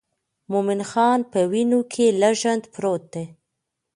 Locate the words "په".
1.31-1.39